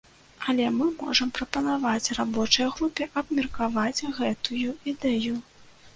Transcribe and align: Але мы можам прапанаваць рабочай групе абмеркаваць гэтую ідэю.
Але 0.51 0.63
мы 0.77 0.85
можам 1.01 1.33
прапанаваць 1.39 2.13
рабочай 2.19 2.69
групе 2.77 3.09
абмеркаваць 3.21 4.05
гэтую 4.21 4.67
ідэю. 4.95 5.35